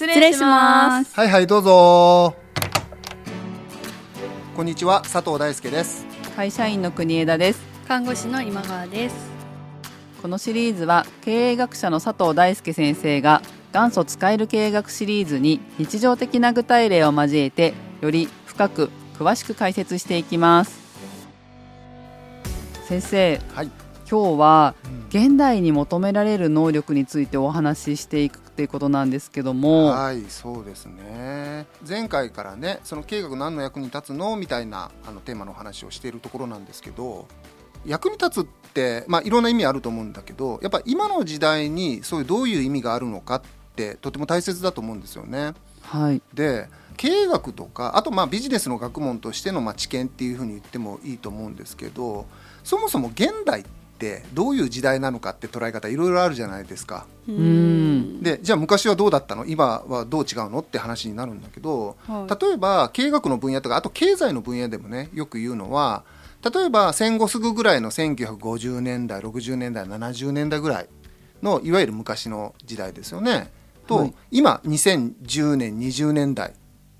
[0.00, 1.14] 失礼します。
[1.14, 2.34] はいはいどうぞ。
[4.56, 6.06] こんにちは佐藤大輔です。
[6.34, 7.60] 会社員の国枝です。
[7.86, 9.14] 看護師の今川です。
[10.22, 13.42] このシリーズは経営学者の佐藤大輔先生が
[13.74, 18.88] 元祖使える経営学シリーズに日常的な具体例を交えてより深く
[19.18, 20.80] 詳しく解説していきます。
[22.88, 23.70] 先生、はい、
[24.10, 24.74] 今日は
[25.10, 29.86] 現代に求められる能力についてお話ししていくということなんですけども。
[29.86, 31.66] はいそうですね。
[31.88, 34.36] 前回からねその経営学何の役に立つの？
[34.36, 37.26] みたいなあのテーマの話をしているところなんですけど
[37.86, 43.42] 役に立つって、まあ、いろんな意味あると思うんだけどやっぱ今の時代にそういうどういう意味があるのかっ
[43.76, 45.54] てとても大切だと思うんですよね。
[45.80, 46.68] はい、で
[46.98, 52.26] 経営学とかあとまあビジネスの学問としてのまあ知見っていうふうに言ってもいいと思うんですけど
[52.62, 53.79] そもそも現代って
[54.32, 57.06] どういう時代なのかって捉え方いろいろあるじゃないですか。
[57.26, 59.44] でじゃあ昔はどうだったの？
[59.44, 66.04] 今はどう違うのって話になるんだけど、はい、例えば経営学の分野とかあと経済の分野でもねよく言うのは
[66.42, 70.88] 例えば戦後すぐぐらいの1950年代60年代70年代ぐらい
[71.42, 73.52] のいわゆる昔の時代ですよね。
[73.86, 76.52] と、はい、今2010年20年代っ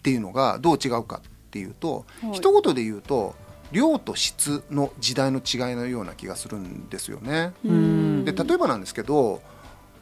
[0.03, 3.35] ていうのがどう違うかっていうと、はい、一言で言うと
[3.73, 7.53] 量と質の時代の違いのような気がするんですよね。
[8.25, 9.41] で例えばなんですけど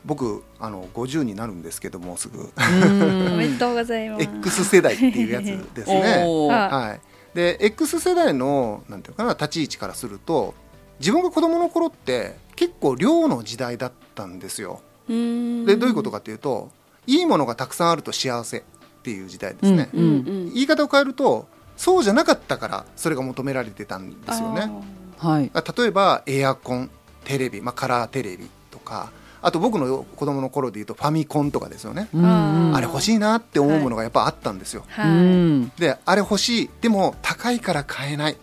[0.05, 6.25] 僕あの50になるんですけどもすぐおめでとうございます X 世代っていうやつですね。
[6.49, 6.99] は
[7.35, 10.55] い、で X 世代のなんていうかな立ち位置からすると
[11.01, 14.81] 自分が子供の頃って結構量の時代だったんですよ。
[15.09, 15.15] で
[15.77, 16.71] どういうことかっていうと
[17.07, 18.63] いいものがたくさんあると幸せっ
[19.03, 19.89] ていう時代ですね。
[19.95, 24.71] うんうん、言い方を変えるとそうじゃなかったからそれが求められてたんですよね。
[25.17, 26.91] はい、例えばエアコン
[27.25, 34.85] テレビ、まあ、カラーテレビとかあと僕の子供の頃でいうとファミコンとかですよね、あれ欲しいなって思うものがやっぱあったんですよ。
[34.89, 36.71] はい、であれ欲しい。
[36.81, 38.37] でも高いから買えない。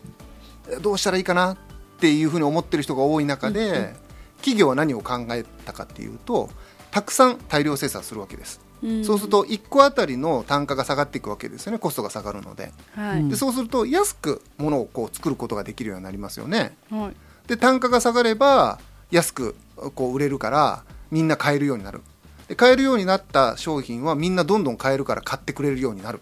[0.82, 1.58] どうしたらいいかなっ
[2.00, 3.96] ていうふうに思ってる人が多い中で、うんうん、
[4.38, 6.50] 企業は何を考えたかっていうと
[6.92, 8.62] たくさん大量生産するわけです。
[9.04, 11.80] そうすると1個あたりの単価が下がっていくわけですよね。
[11.80, 12.72] コストが下がるので。
[12.96, 16.76] はい、でそうすると安くものをこう作ることができるようになりますよね。
[16.90, 18.80] はい、で単価が下がれば
[19.12, 19.56] 安く
[19.96, 22.02] こう売れるからみんな買えるようになる。
[22.48, 26.20] で買えるようになった商品はみんなどんどん買えるから買ってくれるようになる。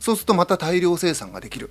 [0.00, 1.70] そうするとまた大量生産ができる。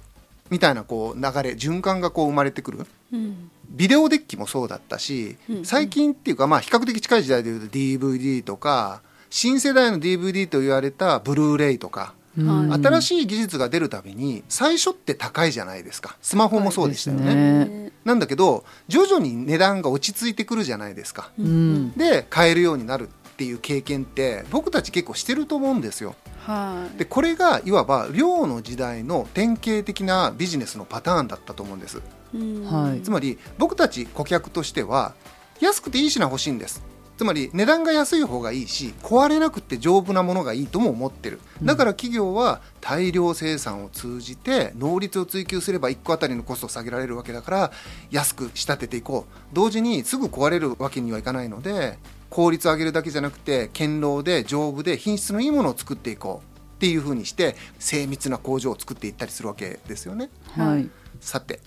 [0.51, 17.65] みたいなこう流れ循環がこう生まれてくる、うん、ビデオデッキもそうだったし、うん、最近っていうかまあ比較的近い時代でいうと DVD とか新世代の DVD と言われたブルーレイとか、新しい技術が出るたびに最初って高いじゃないですかスマホもそうでしたよね。
[17.65, 21.31] ねなんだけど徐々に値段が落ち着いてくるじゃないですか。
[21.39, 26.15] うん、で買えるようになるっていう経験って僕たち結構してると思うんですよ。
[26.45, 32.01] はい、でこれがいわば量の時代の典型的なビジネスのパターンだったと思うんです。
[32.33, 35.13] はい、つまり僕たち顧客としては
[35.61, 36.81] 安くていい品欲しいんです
[37.17, 41.39] つまり値段が安い方がいいし壊れなくて丈夫なものがいいとも思ってる。
[41.61, 47.71] だから企業は大量生産を通じて能率を追求すれば1個あたりのコストを下げられるわけだから
[48.09, 49.33] 安く仕立てていこう。
[49.53, 56.51] 同時にすぐ壊れるわけにはいかないので効率を上げるだけじゃなくて堅牢で丈夫で品質のいいものを作っていこう。
[56.51, 60.31] っていうふうにして精密な工場を作っていったりするわけですよね。
[60.57, 60.89] はい、
[61.19, 61.59] さて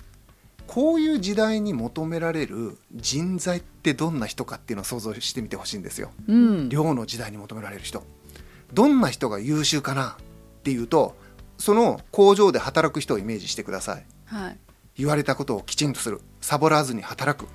[0.66, 6.10] こういう時代に求められる人材ってどんな人かっていうのを想像してみてほしいんですよ。
[6.26, 8.02] うん、量の時代に求められる人。
[8.72, 11.16] どんな人が優秀かなっていうと
[11.58, 14.04] その工場で働く人をイメージしてください。
[14.24, 14.58] はい、
[14.96, 16.20] 言われたことをきちんとする。
[16.40, 17.46] サボらずに働く。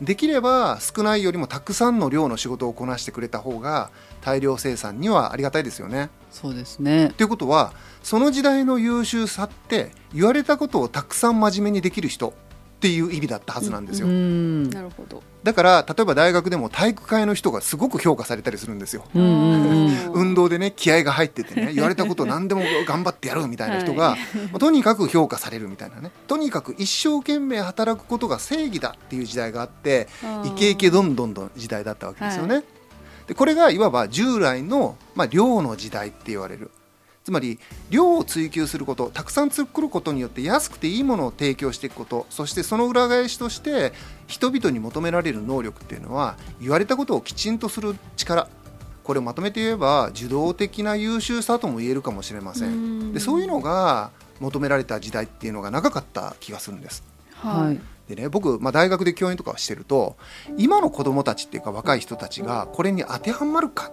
[0.00, 3.90] できれば少ないよりもたくさんの量の仕事をこなしてくれた方が
[4.20, 6.10] 大量生産にはありがたいですよね。
[6.30, 7.14] そうですね。
[7.16, 7.72] ということは
[8.02, 12.34] その時代の優秀さって言われたことをたくさん真面目にできる人
[12.76, 14.06] っていう意味だったはずなんですよ。
[14.06, 19.04] なるほどだから例えば大学でも体育会の人がすごく評価されたりするんですよ。
[19.14, 24.16] 運動でね気合が入っててね言われたことを何でも頑張ってやるみたいな人が、は
[24.56, 30.08] い、とにかく評価されるみたいなねとにかく一生懸命働くことが正義だっていう時代があって
[30.44, 32.56] イケイケどんどんどん時代だったわけですよね。
[32.56, 32.64] はい、
[33.28, 36.70] でこれがいわば従来の、まあ、量の時代って言われる。
[37.26, 37.58] つまり
[37.90, 43.92] 量を追求することたくさん作ることによって安くていいものを提供していくことそしてその裏返しとして
[44.28, 48.48] 人々に求められる能力っていうのは言われたことをきちんとする力
[49.02, 53.12] これをまとめて言えば受動的な優秀さとも言えるかもしれません。
[53.12, 57.02] でそういうのが求められた時代っていうのが長かった気がするんです。
[57.34, 57.80] はい。
[58.08, 60.16] でね、僕、まあ、大学で教員とかしてると
[60.56, 63.90] 今の子どもたちっていうか若い人たちがこれに当てはまるか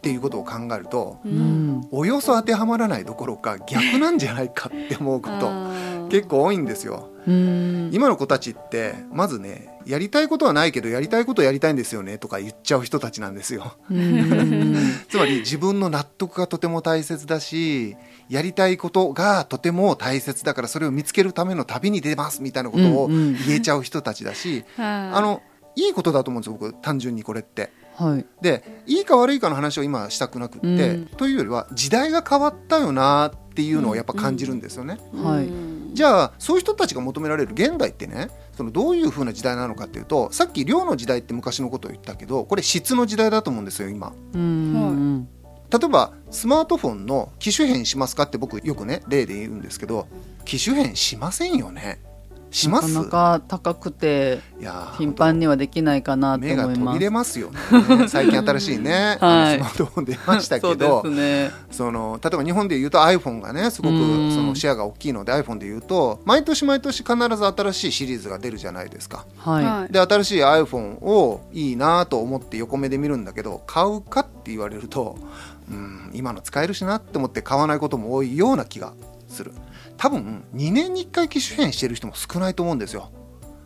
[0.00, 7.10] っていうことを考えると、うん、およそ当てはまらないどころか逆なんじゃないかって思うこと結構多いんですよ。
[7.26, 13.76] 今の子たちってまずねやりたいことはないけどやりたいことやりたいんですよねとか言っちゃう人たちなんですよ。
[15.10, 17.94] つまり自分の納得がとても大切だし
[18.30, 25.42] やりたいことがとても大切だからそれを見つけるための旅に出ますみたいなことを言えちゃう人たちだし、 あの
[25.76, 27.72] いいことだと思うんですよ僕単純にこれって。
[27.96, 34.98] はい、でいいか悪いかの話を今したくなくって、うん、というよりは時代が変わったよなっていうのをやっぱ感じるんですよね。
[35.12, 44.12] うんうん、はいじゃあそういう人たちが求められる現代ってねそのどういうふうな時代なのかっていうとさっき量の時代って昔のことを言ったけどこれ質の時代だと思うんですよ今。
[44.34, 45.28] うん
[45.70, 50.08] 例えばスマートフォンの機種変しますかって僕よくね例で言うんですけど
[50.44, 52.00] 機種変しませんよね。
[52.50, 52.92] します？
[52.92, 54.40] なかなか高くて
[54.98, 56.68] 頻繁にはできないかなと思います。
[56.68, 57.58] 目が途切れますよね。
[58.08, 61.02] 最近新しいね、はい、スマートフォン出ましたけど。
[61.02, 75.16] そ、ね、その例えば日本でいうと iPhone がねすごくそのシェアが大きいので iPhone でいうと毎年毎年必ず新しいシリーズが出るじゃないですか、はい、で新しい iPhone をいいなと思って横目で見るんだけど買うかって言われると
[75.70, 78.92] うん今の使えるしなって思って買わないことも多いような気が
[79.28, 79.52] する。
[80.00, 83.12] 多分2年に1回機種変してる人も少ないと思うんですよ。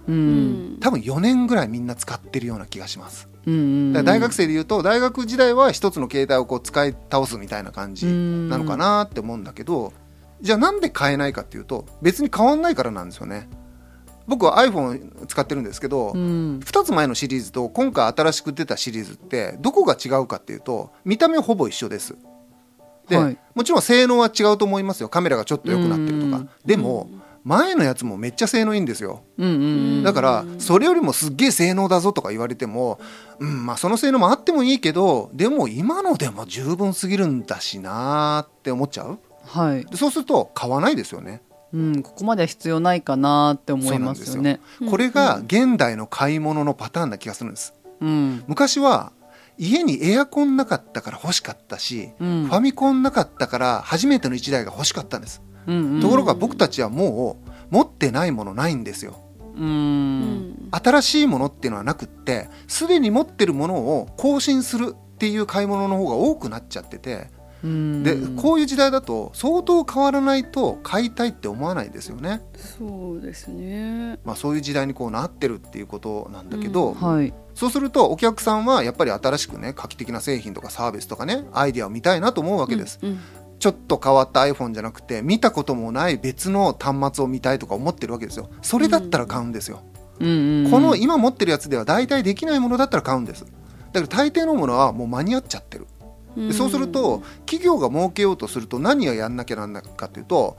[0.08, 3.28] うん、多分4年ぐらいみんな使ってるような気がします。
[3.46, 9.92] 大学生でいうと大学時代は一つの携帯をこう使い倒すみたいな感じなのかなって思うんだけど
[10.40, 13.48] じゃあなんで買えないかっていうと別に変わんないからなんですよね。
[14.26, 22.16] 僕は iPhone 使ってるんですけど、うん、2つ前のシリーズと今回新しく出たシリーズってどこが違うかっていうと見た目はほぼ一緒です。
[23.08, 25.08] で、はい、もちろん性能は違うと思いますよ。
[25.08, 26.46] カメラがちょっと良くなってるとか。
[26.64, 27.08] でも
[27.44, 29.22] 前のやつもめっちゃ性能いいんですよ、
[30.02, 32.98] だからそれよりもすっげえ性能だぞとか言われても、
[33.38, 41.42] うんまあ、その性能もあってもいいけどでも今のでも十分すぎるんだしなって思っちゃう、はい、そうすると買わないですよね。
[41.74, 44.60] うん、ここまでは必要ないかなって思いますよね。
[44.80, 44.88] よ。
[44.88, 47.74] これが現代の買い物のパターンな気がするんです。
[48.00, 49.12] うん、昔は
[49.58, 59.20] 家にエアコンなかったから欲しかったし、うん、ファミコンなかったから初めての1台が欲しかったんです、うんうんうん、ところが僕たちはもう持ってないものないんですよ。
[59.56, 60.68] うん。
[60.70, 67.28] 新しいものっていうのはなくってすでに持ってるものを更新するっていう買い物の方が多くなっちゃってて
[68.02, 72.42] でこういう時代だと相当変わらないと買いたいって思わないですよね。
[72.56, 76.94] そうですね、まあ、そういう時代にこうなってるっていうことなんだけど、うん。
[76.94, 82.98] はい、そうするとお客さんはやっぱり新しくね画期的な製品とかサービスとかねアイデアを見たいなと思うわけです。
[83.02, 83.20] うんうん。
[83.58, 88.50] ちょっと変わった iPhone じゃなくて見たこともない別の端末を見たいとか思ってるわけですよ。
[88.60, 89.80] それだったら買うんですよ、
[90.20, 93.46] うんうんうん、この今持ってるやつでは大体できないものだったら買うんです。
[93.94, 95.86] だから大抵のものはもう間に合っちゃってる
[96.36, 100.56] でそうすると企業が儲けようとすると何をやんなきゃなんないかっていうと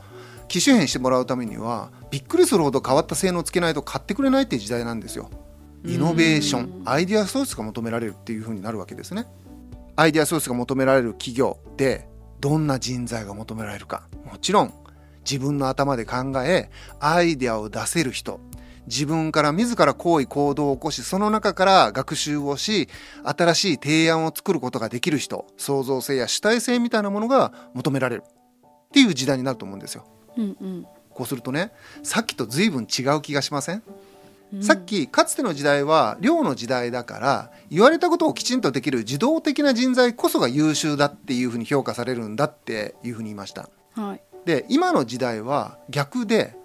[0.47, 5.29] 機種変してもらうためにはびっくりするほど変わった性能をつけないと買ってくれないっていう時代なんですよ。
[5.85, 9.27] イノベーションアイデアソースが求められるっていうふうになるわけですね。
[9.95, 12.07] アイデアソースが求められる企業で
[12.39, 14.73] どんな人材が求められるかもちろん
[15.29, 16.69] 自分の頭で考え
[16.99, 18.39] アイデアを出せる人
[18.87, 22.89] 自分から自ら行為行動を起こし、その中から学習をし、
[23.23, 28.23] 新しい提案を作ることができる人、創造性や主体性みたいなものが求められる。
[28.23, 30.05] っていう時代になると思うんですよ。
[30.37, 31.71] うんうん、こうするとね、
[32.03, 33.83] さっきと随分違う気がしません？
[34.61, 43.69] さっきかつての時代は量の時代だから言われたことをきちんとできる受動的な人材こそが優秀だっていうふうに評価されるんだっていうふうに言いました。
[43.95, 46.55] はい、で今の時代は逆で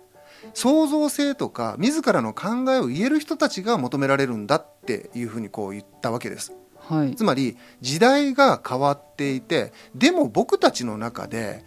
[0.54, 6.52] 創造性とか自らの考えを言える人たちが求められるんだっていうふうにこう言ったわけです。
[6.88, 11.64] はい、つまり時代が変わっていてでも僕たちの中で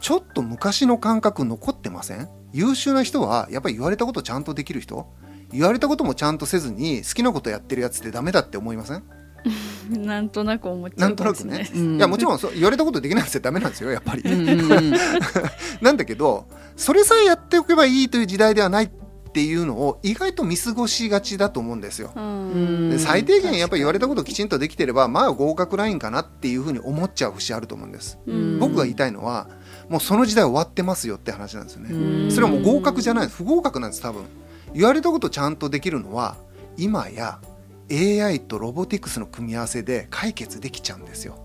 [0.00, 2.28] ちょっと昔の感覚残ってません？
[2.52, 5.06] 優秀な人はやっぱり言われたことちゃんとできる人？
[5.52, 9.02] 言われたこともちゃんとせずに好きなことやってるやつってダメだって思いません？
[9.90, 14.22] なんとなく思っちゃうかもしれない、ね、いやもちろんそう言われたことできないやつはダメなんですよやっぱり。
[15.82, 18.90] なんだけどそれさえやっておけばいいという時代ではないっ
[19.34, 22.12] ていうのを意外と見過ごしがちだと思うんですよ。
[22.88, 28.18] で最低限やっぱり言われたことをきちんとできてればまあ合格ラインかなっていうふうに思っちゃう節あると思うんです。
[28.60, 29.48] 僕が言いたいのは
[29.88, 32.30] もうその時代終わってますよって話なんですよね。
[32.30, 34.22] それはもう合格じゃない不合格なんです多分。
[34.72, 36.36] 言われたことちゃんとできるのは
[36.76, 37.40] 今や
[37.90, 41.38] AI とロボティクスの組み合わせで解決できちゃうんですよ。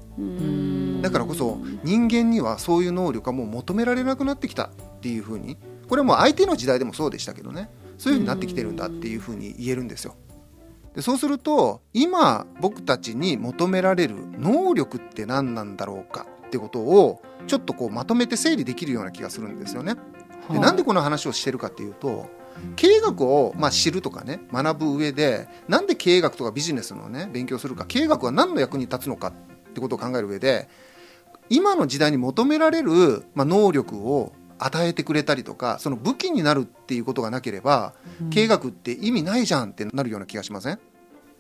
[1.01, 4.69] だからこそ人間にはそういう能力がもう求められなくなってきた
[5.00, 10.15] っていうふうにこれはもう相手の時代でもそうでしたけどねそういうふうになってきてるんだっていうふうに言えるんですよ。
[10.94, 19.96] でそうすると今僕たちに求められる能力って何なんだろうかってことをちょっとこうまとめて整理できるような気がするんですよね。
[20.51, 22.27] でなんでこの話をしてるかっていうと
[22.75, 30.68] 経営学をまあ知るとかね学ぶ上でなんで経営学とかビジネスのね勉強するか経営学は何の役に立つのかってことを考える上で
[31.50, 40.79] 今の時代に求められる、まあ、能力を与えてくれたりとかその武器になるっていうことがなければ、うん、経営学って意味ないじゃんってなるような気がしません？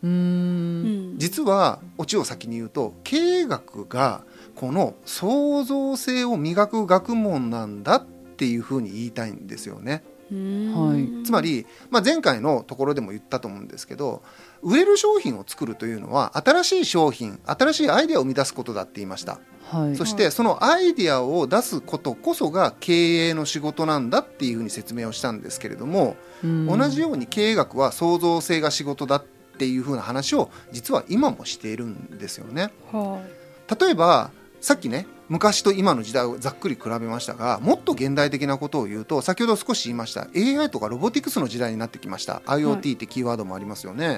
[0.01, 1.15] うん。
[1.17, 4.23] 実はオチを先に言うと経営学が
[4.55, 10.03] この創造性を磨く学問なんだっていうふうに言いたいんですよね。
[10.31, 14.21] はい、つまり、まあ、前回のところでも言ったと思うんですけど
[14.61, 19.39] 売れる商品を作るというのは新しい商品新しいアイデアを生み出すことだって言いました。
[19.71, 29.25] はい、そしてそのアイデアを出すことこそが経営の仕事なんだっていうふうに説明をしたんですけれども同じように経営学は創造性が仕事だっ
[29.59, 32.71] ていうふうな話を実は今もしているんですよね。
[32.91, 33.21] は
[33.69, 42.41] い、例えばさっきね昔と今の時代をざっくり比べましたがもっと現代的なことを言うと先ほど少し言いました AI とかロボティクスの時代になってきました。
[42.47, 44.13] IoT ってキーワードもありますよね、は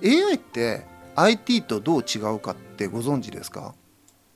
[0.00, 0.86] い、AI って
[1.16, 3.74] IT とどう違うかってご存知ですか？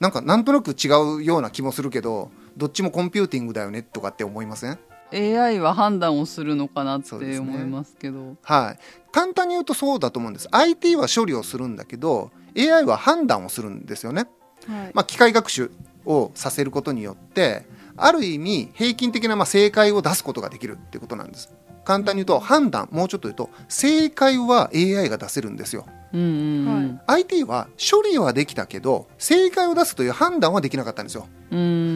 [0.00, 0.88] なんかなんとなく違
[1.18, 4.78] うような気もするけどどっちもコンピューティングだよねとかって思いません
[5.12, 8.82] ？AI は判断をするのかなって思いますけど、ね、はい。
[9.12, 10.48] 簡単に言うとそうだと思うんです。
[10.52, 14.26] IT は処理をするんだけど AI は判断をするんですよね、
[14.66, 15.70] はい、まあ、機械学習
[16.06, 17.66] をさせることによって
[17.96, 21.52] ある意味平均的なまあ正解を出すことができるっていうことなんです。
[21.84, 25.86] 簡単に言うと判断もうちょっと言うと正解は AI が出せるんですよ。
[26.12, 30.08] うんうんうん、IT は処理はできたけど正解を出すとい。
[30.08, 31.28] う判断はできなかったんですよ。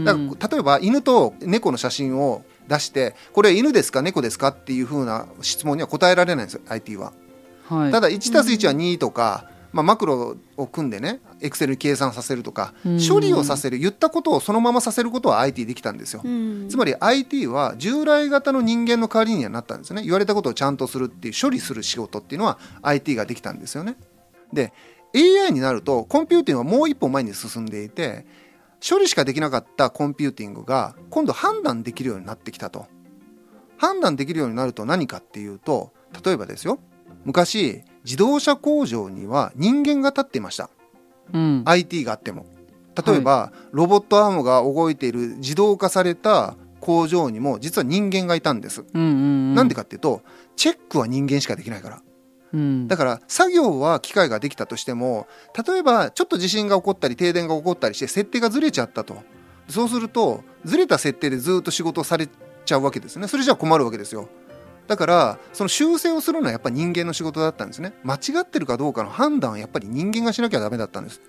[0.04, 4.82] だから例えば犬と猫の写真を出してこれは犬ですか猫ですかってい。
[4.82, 6.44] うふうな質問には答えられない。
[6.44, 7.12] んですよ IT は。
[7.68, 12.72] はい、ただ 1+1 は2とか、まあ、マクロを組んでねエクセルに計算させるとか、
[13.08, 16.22] 処理をさせる言ったことをそのままさせることは IT できたんですよ、
[16.68, 20.02] つまり IT は従来型の人間の代わりにはなったんですね。
[20.02, 23.96] 言われたことをちゃんとするっていう処理する仕事っていうのは IT ができたんですよね。
[24.52, 24.72] で
[25.12, 28.26] AI になるとコンピューティングはもう一歩前に進んでいて
[28.88, 32.86] 処理しかできなかったコンピューティングが今度判断できるようになってきたと。
[33.76, 35.92] 判断できるようになると何かっていうと
[36.24, 36.78] 例えばですよ。
[37.24, 40.70] 昔自動車工場には人間が立っていました、
[41.32, 42.46] うん、IT があっても。
[43.06, 49.12] 例えば、はい、ロボットアームが動いている自動化された工場にも実は人間がいたんです、うんうんう
[49.52, 50.22] ん、なんでかっていうと
[50.54, 52.02] チェックは人間しかできないから、
[52.52, 55.26] うん、だから作業は機械ができたとしても
[55.66, 59.16] 例えばちょっと地震が起こったり停電が起こったりして設定がずれちゃったと。
[59.68, 62.28] そうするとずれた設定でずっと仕事をされ
[62.66, 63.26] ちゃうわけですね。
[63.28, 64.28] それじゃ困るわけですよ
[64.86, 67.94] だからその修正をするのはやっぱり人間の仕事だったんですね。
[68.02, 71.20] 間違ってるかどうかの判断はやっぱり人間がしなきゃダメだったんです。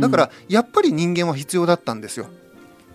[0.00, 2.28] だからやっぱり人間は必要だったんですよ、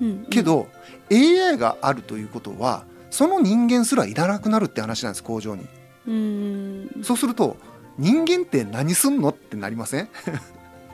[0.01, 0.67] うんうん、けど
[1.11, 5.67] AI があるということはその人間すらいらなくなるって話なんです工場に。
[6.07, 7.03] うん。
[7.03, 7.57] そうすると
[7.97, 10.09] 人間って何すんのってなりません？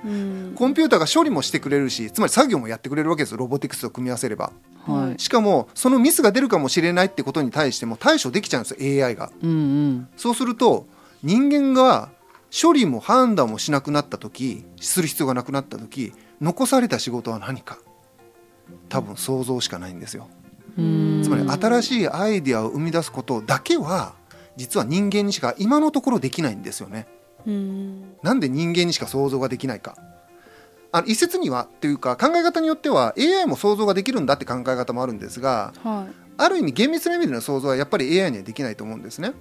[0.03, 4.51] コンピューターが処理もしてくれるしつまり作業もやってくれるわけですよロボティクスと組み合わせれば、
[4.85, 10.87] はい、しかもそのミスが出るかもしれないってことに対しても対処できちゃうんですよ AI が、うんうん、そうすると
[11.23, 12.09] 人間が
[12.51, 17.77] 処理も判断もしなくなった時する必要がなくなった時残された仕事は何か。
[18.89, 20.27] 多分想像しかないんですよ。
[20.75, 24.13] つまり新しいアイデアを生み出すことだけは
[24.55, 27.07] 実は人間にしか今のところできないんですよね
[27.45, 29.95] なんで人間にしか想像ができないか
[30.91, 39.33] あの一説にはというか考え方によっては AI も想像ができるんだって考え方もあるんですが、はい、ある意味厳密な意味での想像はやっぱり AI にはできないと思うんですね。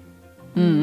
[0.57, 0.75] うんうんう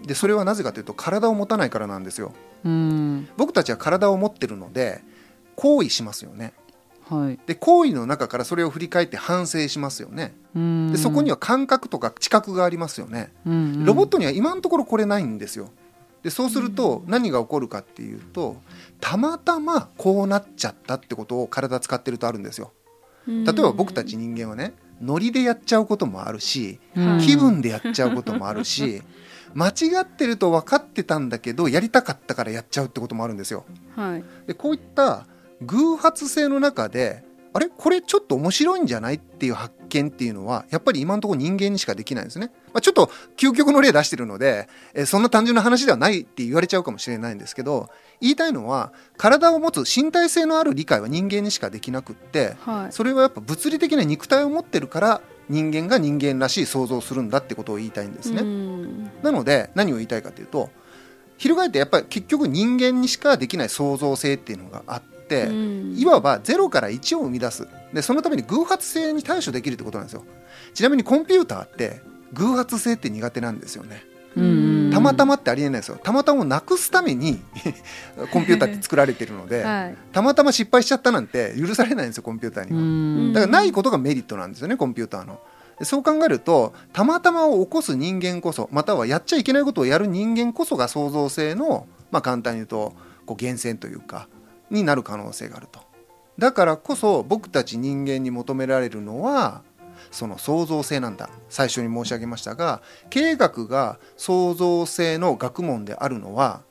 [0.00, 2.32] ん、でそれはなぜかというと体を持たないからなんですよ。
[2.64, 5.02] うん僕たちは体を持ってるので
[5.54, 6.52] 行為しますよね。
[7.08, 10.34] はい、で行為の中からそれを振り返って反省しますよね。
[10.54, 13.32] でそこには感覚とか知覚がありますよね。
[13.46, 15.70] うんうん、ロボットには今のところこれないんですよ。
[16.26, 18.56] でそうすると何が起こるかっていうと
[19.00, 22.72] たまたまこうなっちゃったってことを体使ってるとあるんですよ。
[23.28, 26.80] 例えば僕たち人間はねノリでやっちゃうこともあるし
[27.20, 29.04] 気分でやっちゃうこともあるし
[29.54, 33.64] 間違ってると分かってたんだけどやりたかったからやっちゃうってこともあるんですよ。
[33.94, 35.28] はい、でこういった
[35.62, 37.22] 偶発性の中で
[37.56, 37.68] あれ？
[37.68, 39.14] これちょっと面白いんじゃない？
[39.14, 42.50] っていう発見っていうのはやっぱり今のところ人間にしかできないんですね。
[42.72, 47.88] まあ、ちょっと究極の例出してるので、えそんな単純な話ではないって言われちゃうかもしれないんですけど
[48.20, 58.42] 言いたいのは体を持つ身体性のある理解は人間にしかできなくって、はい、それはやっぱ物理的な肉体を持ってるから人間が人間らしい想像をするんだってことを言いたいんですね。
[59.22, 60.68] なので何を言いたいかというと
[61.38, 67.66] 翻ってやっぱり結局人間にしかできない創造性っていうのがあって、うん、いわば0から1を生み出す。
[67.92, 70.24] でそのために偶発性に対処できるってことなんですよ。
[70.74, 72.00] ちなみにコンピューターって
[72.32, 74.04] 偶発性って苦手なんですよね。
[74.92, 75.98] たまたまってありえないですよ。
[76.02, 77.40] たまたまをなくすために
[78.32, 83.34] コンピューターって作られてるので、 はい、たまたま失敗しちゃったなんて許されないんですよコンピューターには。
[83.34, 85.40] だからないことがメリットなんですよねコンピューターの。
[85.82, 92.94] そう考えるとたまたまを起こす人間こそまたはやっちゃいけないことをやる人間こそが創造性の、まあ、簡単に言うと
[93.26, 94.26] こう源泉というか
[94.70, 95.80] になる可能性があると。
[96.38, 99.62] だからこそ僕たち人間に求められるのは
[100.10, 101.30] その創造性なんだ。
[101.48, 106.62] 最初に申し上げましたが経営学が創造性の学問であるのは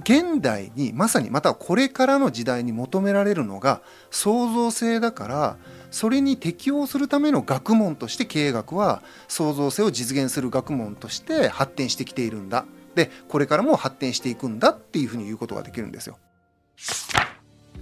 [0.00, 5.56] 現代にまさにまたはこれからの時代に求められるのが創造性だから
[5.92, 12.64] それに適応するための学問として経営学は創造性を実現する学問として発展してきているんだ。
[12.96, 16.18] でこれからも発展していくんだっていうふうに言うことができるんですよ。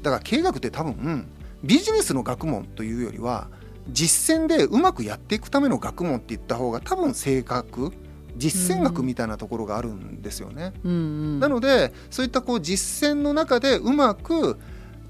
[0.02, 1.28] だから経営学って多分
[1.62, 3.48] ビジネスの学問というよりは
[3.88, 7.92] 実践でうまくやっていくための学問って言った方が多分正確
[8.36, 10.72] 実践学みたいなところがあるんですよね。
[10.84, 14.58] うんうん、なのでそういったこう実践の中でうまく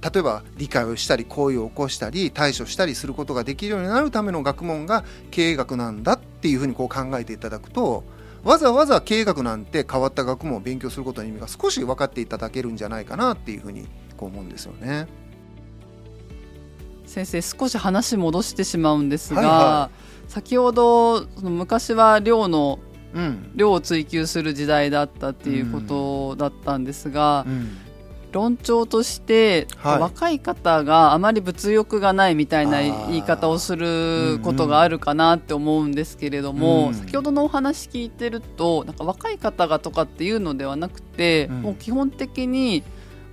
[0.02, 8.02] 例えば理解をしたり行為を起こしたり対処したりすることができるようになるための学問が経営学なんだっていうふうにこう考えていただくと
[8.42, 13.87] わざわざ経営学なんて変わった学問を勉強することの意味が少し分かっていただけるんじゃないかなっていうふうに
[14.23, 15.09] こう思うんですよね。
[17.07, 19.91] 先生少し話戻してしまうんですが、はいは
[20.29, 22.79] い、先ほどその昔は量の、
[23.12, 27.52] うん、量を追求する時代だったっていうことだったんですが、うん。
[27.52, 27.79] うん、
[28.31, 42.85] 論調として、はい、若い方があまり物欲がないみたいな言い方をすることがあるかなって思うんですけれども、先ほどのお話聞いてるとなんか若い方がとかっていうのではなくて、うん、もう基本的に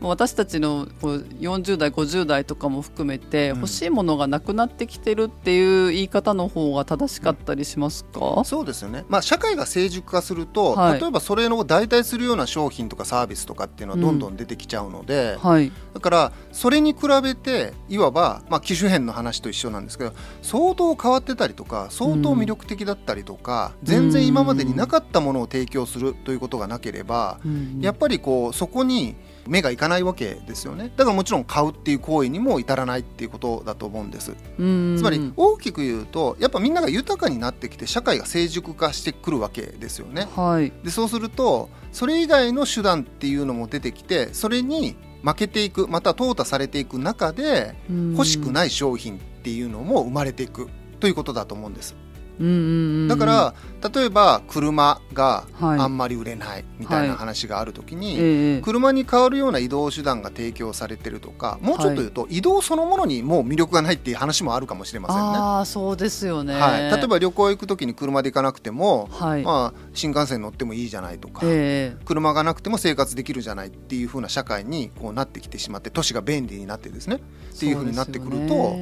[0.01, 27.39] 私たちのこう40代50代とかも含めて欲しいものがなくなってきてるっていう言い方の方が正しかったりしますか、うん、そうですよね、まあ、社会が成熟化すると、はい、例えばそれの代替するような商品とかサービスとかっていうのはどんどん出てきちゃうので、うんはい、だからそれに比べていわば、まあ、機種変の話と一緒なんですけど相当変わってたりとか相当魅力的だったりとか、うん、全然今までになかったものを提供するということがなければ、
[27.79, 29.15] やっぱりこうそこに
[29.49, 30.91] 目がいかないわけですよね。
[30.95, 34.35] だからもちろん買うっていう行為にも至らないっていうことだと思うんです。
[34.57, 51.95] つまり大きく言うとやっぱみんなが豊かになってきて社会が成熟化してくるわけですよね、はい、でそうするとそれ以外の手段っていうのも出てきてそれに負けていくまた淘汰されていく中で欲しくない商品っていうのも生まれていくということだと思うんです。
[52.39, 53.53] だから
[53.93, 65.23] 例えば車があんまり売れないみたいな話がある時に、車に代わるような移動手段が提供されてるとかもうちょっと言うと、移動そのものにもう魅力がないっていう話もあるかもしれませんね。
[65.37, 71.41] あそうですよね、はい、例えば旅行行く時に車で行かなくても、まあ、新幹線乗ってもいいじゃないとか、
[72.05, 78.77] 車がなくても生活できるじゃないっていうふうな社会にこうなってきてしまって都市が便利になってですねっていうふうになってくると、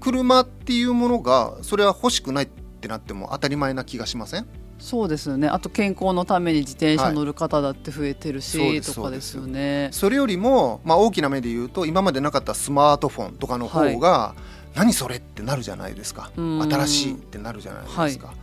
[0.00, 4.46] 車っていうものがそれは欲しくないってってなっても当たり前な気がしません？
[4.80, 5.46] そうですよね。
[5.46, 9.90] あと健康のために自転車乗る方だって増えてるし、はい、とかですよね。
[9.92, 14.34] それよりも、まあ、大きな目で言うと今までなかったスマートフォンとかの方が、は
[14.74, 16.32] い、何それってなるじゃないですか。
[16.34, 18.34] 新しいってなるじゃないですか。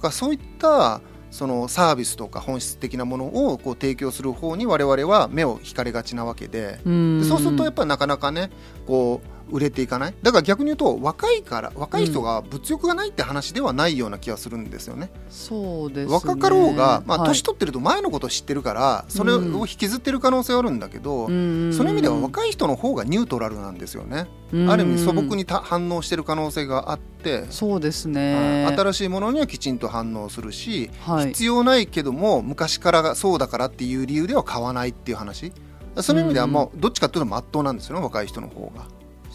[0.00, 6.78] はい、そういったそのサービスとか本質的なものをこう提供する方に我々は目を引かれがちなわけで。
[6.84, 8.50] でそうするとやっぱりなかなかね
[8.86, 10.14] こう売れていかない？
[10.22, 15.10] だから逆に言うと若いから若い人が物欲がないって話ではないような気がするんですよね。
[15.28, 24.28] そうです、ね、若かろうが、まあ、年取ってると前のことを知ってるから、それを引きずってる可能性はあるんだけど、うん、その意味では若い人の方がニュートラルなんですよね。
[24.52, 35.52] うん、ある意味素朴に反応してる可能性があってそうですね、新しいものにはきちんと反応するし、はい、必要ないけども昔からそうだからっていう理由では買わないっていう話。
[36.00, 38.86] その意味ではもうどっちかっていうとまっとうなんですよね若い人の方が。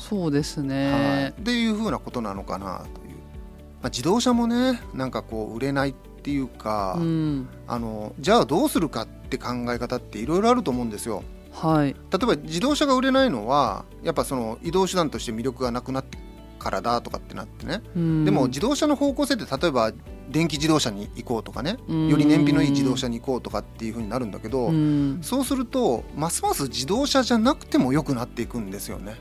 [0.07, 3.17] そうですね、はい、っていうふうなことなのかなという、
[3.81, 11.23] まあ、自動車もねなんかこう売れないっていうか、うん、あのじゃあどうするかって考え方っていろいろあると思うんですよ。
[11.51, 16.19] はい、例えば自動車が売れないのはやっぱその移動手段として魅力がなくなって
[16.57, 19.91] からだとかってなってね、うん、でも自動車の方向性って例えば
[20.29, 29.15] 電気自動車に行こうとかね、より燃費のいい自動車に行こうとかっていうふうになるんだけど、うん、そうするとますます自動車じゃなくても良くなっていくんですよね。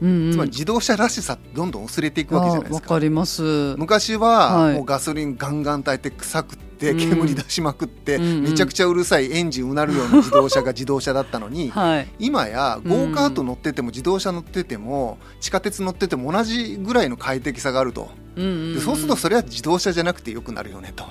[0.00, 2.88] うんうん、つまり自動車らしさどんどん薄れていくわけじゃないですか。
[2.88, 3.42] かります。
[3.76, 21.04] 昔はもうガソリンガンガン炊いて臭くって煙出しまくって、めちゃくちゃうるさいエンジンうなるような自動車が自動車だったのに、 はい、今やゴーカート乗ってても自動車乗ってても地下鉄乗ってても同じぐらいの快適さがあると、でそうするとそれは自動車じゃなくてよくなるよねと。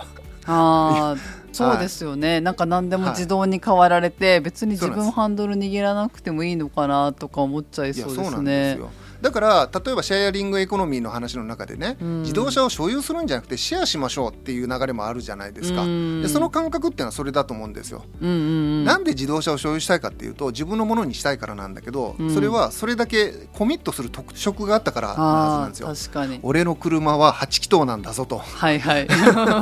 [0.47, 1.15] あ
[1.51, 8.79] そうですよね、はい、なんか何でも自動に変わられて、はい、別に自分ハンドル握らなくてもいいのかなとか思っちゃいそうですね。
[9.21, 18.39] だから例えばシェアリングエコノミーの話の中でね、うん、自動車を所有するんじゃなくてシェアしましょうっていう流れもあるじゃないですか、うん、でその感覚っていうのはそれだと思うんですよ、うんうんう
[18.81, 25.87] ん、なんで自動車を所有したいかっていうと自分のものにしたいからなんだけど、うん、それはそれだけコミットする特色があったからなんですよ。
[25.87, 26.39] 確かに。
[26.43, 28.37] 俺の車は8気筒なんだぞと。
[28.37, 29.07] はいはい。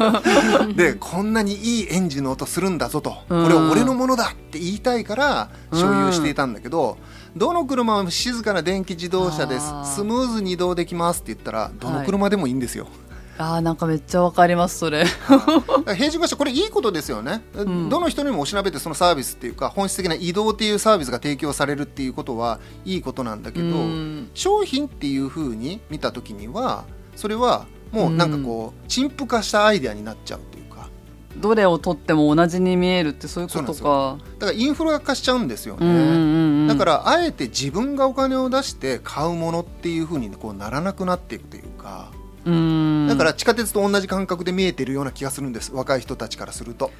[0.75, 3.11] でこんなにいいエンジンの音するんだぞと。
[3.11, 6.97] これは俺のものだって言いたいから所有していたんだけど、
[7.35, 9.65] どの車も静かな電気自動車です。
[9.95, 12.85] スムーズに移動できますって言ったらどの車でもいいんですよ。
[13.37, 15.05] はい、あなんかめっちゃわかりますそれ。
[15.97, 26.85] 平時化車これいいことですよね、うん、どの人にもおしなべてそのサービスっていうか本質的な移動っていうサービスが提供されるっていうことはいいことなんだけど、うん、商品っていうふうに見た時には
[27.17, 30.39] それはもうなんかこう陳腐化したアイデアになっちゃう
[31.37, 34.17] どれを取っても同じに見えるってそういうことか。
[34.39, 36.34] だからインフラ化しちゃうんですよね、うんうんうん、
[36.67, 42.11] だからあえて自分がお金を出して買うものっていうふうにこうならなくなっていくというか
[42.45, 46.91] だから地下鉄と同じ感覚で見えてるような気がするんです若い人たちからすると。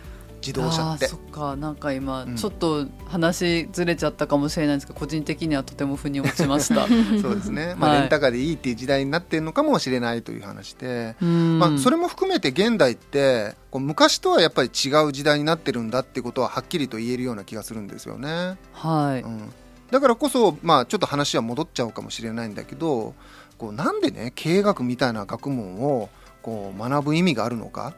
[0.46, 1.08] 自動車って。
[1.08, 1.56] そっか。
[1.56, 6.88] なんか今、ちょっと話ずれちゃったかもしれないんですけど個人的にはとても腑に落ちました。
[7.22, 18.58] そうですね、 まあ、レンタカーでいいっていう時代になってるのかもしれないという話で、まあ、それも含めて現代ってこう昔とはやっぱり違う時代になってるんだってことははっきりと言えるような気がするんですよね。
[18.74, 19.52] はい、うん、
[19.90, 23.16] だからこそ、まあ、ちょっと話は戻っちゃうかもしれないんだけど
[23.58, 26.10] こうなんでね経営学みたいな学問を
[26.42, 27.94] こう学ぶ意味があるのか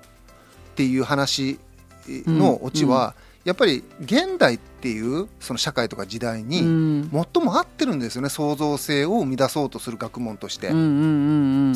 [0.72, 1.60] っていう話
[2.28, 3.16] のオチは、
[3.48, 6.60] やっぱり現代っていうその社会とか時代に
[7.14, 8.28] 最も合ってるんですよね。
[8.28, 10.68] 創造性を生み出そうとする学問として、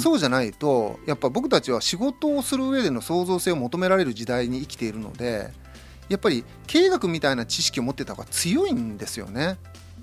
[0.01, 5.49] そうじゃないとやっぱ僕たちは仕事をする上での創造性を求められる時代に生きているので
[6.09, 9.57] やっぱり経営学みたいな知識を持ってた方が強いんですよね。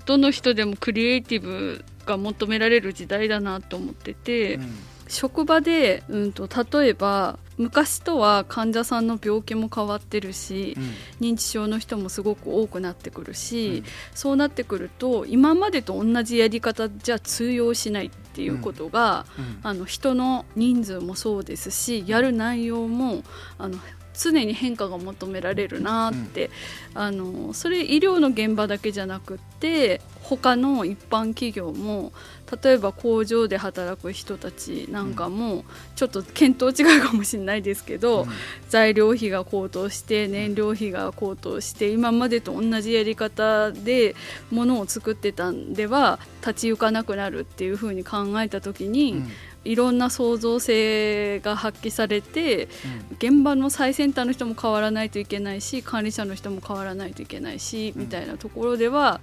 [0.07, 4.75] どの人でもクリエイティブが求められる時代だなと思ってて、うん、
[5.07, 6.49] 職場で、うんと
[6.81, 10.77] 例えば昔とは患者さんの病気も変わってるし、
[11.19, 13.83] うん、認知症の人もすごく多くなってくるし、うん、
[14.15, 23.23] そうなってくると今までと同じやり方じゃ通用しないっていうことが、うん、あの人の人数もそうですしやる内容も
[23.57, 23.77] あの
[24.19, 26.51] 常に変化が求められるなって、
[26.93, 32.11] うん、あのそれ医療の現場だけじゃなくって他の一般企業も
[32.63, 35.63] 例えば工場で働く人たちなんかも
[35.95, 38.29] ちょっと見当違いかもしれないですけど、うん、
[38.69, 44.15] 材料費が高騰して燃料費が高騰して今までと同じやり方で
[44.51, 49.31] 物を作ってたんでは立ち行かなくなるっていうふうに考えた時に、うん
[49.65, 52.69] いろんな創造性が発揮されて、
[53.17, 59.19] 現場の最先端の人も変わらないといけないし管理者の人も変わらないといけないし、みたいなところでは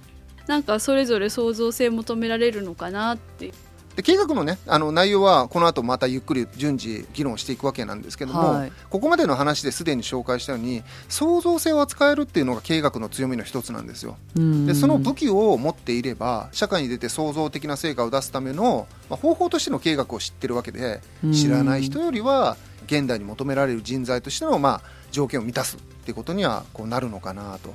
[0.47, 3.51] なんかそれぞれ創造性求められるのかなって
[3.97, 14.17] で計画のねあの内容はこの後またゆっくり順次議論していくわけなんですけども、はい、ここまでの話ですでに紹介したように創造性を扱えるっていうのが経営学の強みの一つなんですよ。
[14.35, 21.01] でその武器を持っていれば社会に出て創造的な成果を出すための、まあ、方法としての経営学を知ってるわけで
[21.33, 22.55] 知らない人よりは
[22.85, 27.73] 現代に求められる人材としての、まあ、条件を満たすっていうことにはこうなるのかなと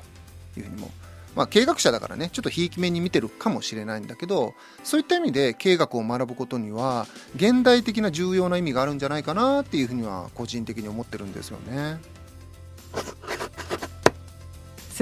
[0.56, 12.00] いうふうにもままあ、経営学者だからねちょっとひいき目に見てるかもしれないんだけどそういった意味で経営学を学ぶことには現代的な重要な意味があるんじゃないかなっていうふうには個人的に思ってるんですよね。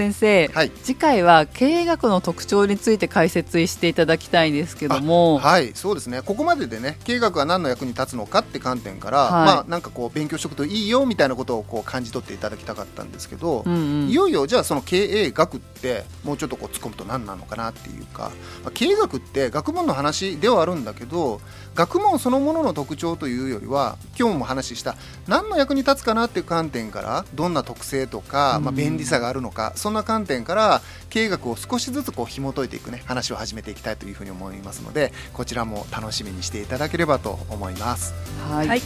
[0.00, 5.36] 先生、はい、次回は経営学の特徴について解説していただきたいんですけども。
[5.36, 6.22] はいそうですね。
[6.22, 18.30] ここまででね経営学は何の役に立つのかって観点から、はい、まあなんかこう勉強しておくといいよみたいなことをこう感じ取っていただきたかったんですけど、うんうん、いよいよじゃあその経営学ってもうちょっとこう突っ込むと何なのかなっていうか、
[18.64, 21.42] まあ、経営学って学問の話ではあるんだけど
[21.74, 24.96] 学問そのものの特徴というよりは今日も話した
[25.28, 38.14] 何の役に立つかなっていう観点からどんな特性とか、まあ、便利さがあるのか、そんな観点から経営学を少しずつこう紐解いていくね話を始めていきたいというふうに思いますのでこちらも楽しみにしていただければと思います。
[38.48, 38.80] はい、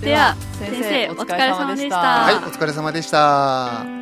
[0.00, 1.98] では先生お疲れ様でした。
[1.98, 3.99] はいお疲れ様でした。